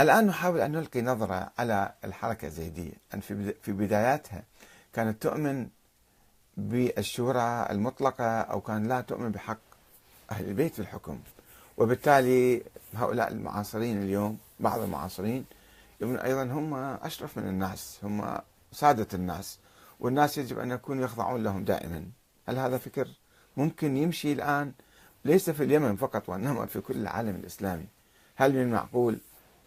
[0.00, 3.20] الآن نحاول أن نلقي نظرة على الحركة الزيدية أن
[3.62, 4.42] في بداياتها
[4.92, 5.68] كانت تؤمن
[6.56, 9.58] بالشورى المطلقة أو كان لا تؤمن بحق
[10.30, 11.20] أهل البيت في الحكم.
[11.76, 12.62] وبالتالي
[12.94, 15.44] هؤلاء المعاصرين اليوم بعض المعاصرين
[16.00, 18.38] يؤمن أيضا هم أشرف من الناس هم
[18.72, 19.58] سادة الناس
[20.00, 22.04] والناس يجب أن يكونوا يخضعون لهم دائما.
[22.48, 23.08] هل هذا فكر
[23.56, 24.72] ممكن يمشي الآن؟
[25.24, 27.86] ليس في اليمن فقط وإنما في كل العالم الإسلامي.
[28.36, 29.18] هل من المعقول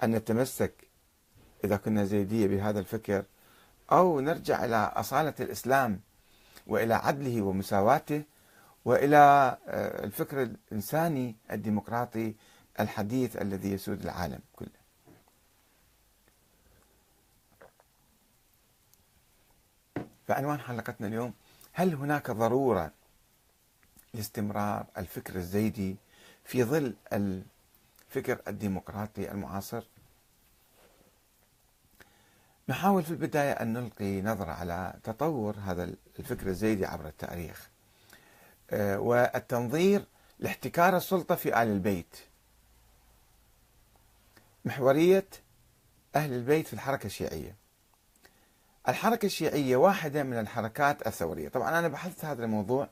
[0.04, 0.74] أن نتمسك
[1.64, 3.24] إذا كنا زيدية بهذا الفكر
[3.92, 6.00] أو نرجع إلى أصالة الإسلام
[6.68, 8.24] وإلى عدله ومساواته
[8.86, 9.18] وإلى
[9.68, 12.36] آه، الفكر الإنساني الديمقراطي
[12.80, 14.84] الحديث الذي يسود العالم كله.
[20.28, 21.34] فعنوان حلقتنا اليوم
[21.74, 22.92] هل هناك ضرورة
[24.14, 25.96] لاستمرار الفكر الزيدي
[26.44, 26.96] في ظل
[28.18, 29.84] الفكر الديمقراطي المعاصر.
[32.70, 37.70] نحاول في البداية أن نلقي نظرة على تطور هذا الفكر الزيدي عبر التاريخ.
[38.72, 40.06] آه، والتنظير
[40.40, 42.16] لاحتكار السلطة في آل البيت.
[44.66, 45.28] محورية
[46.16, 47.56] أهل البيت في الحركة الشيعية.
[48.88, 51.50] الحركة الشيعية واحدة من الحركات الثورية.
[51.50, 52.90] طبعا أنا بحثت هذا الموضوع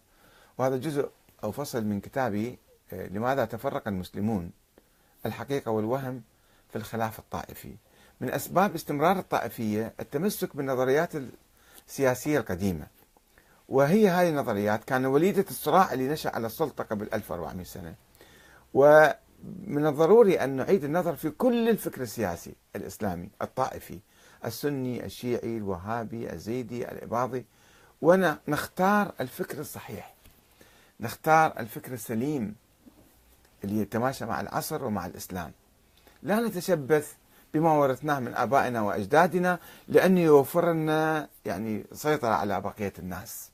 [0.57, 1.09] وهذا جزء
[1.43, 2.59] أو فصل من كتابي
[2.93, 4.51] آه، لماذا تفرق المسلمون؟
[5.25, 6.21] الحقيقة والوهم
[6.69, 7.75] في الخلاف الطائفي.
[8.21, 11.11] من أسباب استمرار الطائفية التمسك بالنظريات
[11.87, 12.87] السياسية القديمة
[13.69, 17.95] وهي هذه النظريات كان وليدة الصراع اللي نشأ على السلطة قبل 1400 سنة.
[18.73, 23.99] ومن الضروري أن نعيد النظر في كل الفكر السياسي الإسلامي الطائفي
[24.45, 27.45] السني الشيعي الوهابي الزيدي الإباضي
[28.01, 30.13] ونختار الفكر الصحيح.
[30.99, 32.55] نختار الفكر السليم.
[33.63, 35.51] اللي يتماشى مع العصر ومع الإسلام
[36.23, 37.13] لا نتشبث
[37.53, 43.50] بما ورثناه من آبائنا وأجدادنا لأنه يوفر لنا يعني سيطرة على بقية الناس.